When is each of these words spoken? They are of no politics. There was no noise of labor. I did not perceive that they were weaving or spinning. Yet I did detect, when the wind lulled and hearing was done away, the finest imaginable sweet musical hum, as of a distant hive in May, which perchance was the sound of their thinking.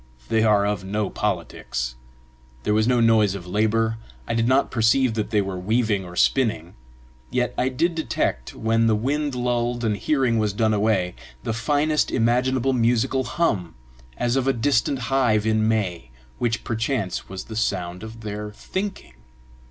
They 0.29 0.41
are 0.41 0.65
of 0.65 0.83
no 0.83 1.11
politics. 1.11 1.93
There 2.63 2.73
was 2.73 2.87
no 2.87 2.99
noise 2.99 3.35
of 3.35 3.45
labor. 3.45 3.99
I 4.27 4.33
did 4.33 4.47
not 4.47 4.71
perceive 4.71 5.13
that 5.13 5.29
they 5.29 5.43
were 5.43 5.59
weaving 5.59 6.05
or 6.05 6.15
spinning. 6.15 6.73
Yet 7.29 7.53
I 7.55 7.69
did 7.69 7.93
detect, 7.93 8.55
when 8.55 8.87
the 8.87 8.95
wind 8.95 9.35
lulled 9.35 9.83
and 9.83 9.95
hearing 9.95 10.39
was 10.39 10.53
done 10.53 10.73
away, 10.73 11.13
the 11.43 11.53
finest 11.53 12.09
imaginable 12.09 12.71
sweet 12.71 12.81
musical 12.81 13.25
hum, 13.25 13.75
as 14.17 14.35
of 14.35 14.47
a 14.47 14.53
distant 14.53 14.97
hive 15.13 15.45
in 15.45 15.67
May, 15.67 16.09
which 16.39 16.63
perchance 16.63 17.29
was 17.29 17.43
the 17.43 17.55
sound 17.55 18.01
of 18.01 18.21
their 18.21 18.49
thinking. 18.51 19.13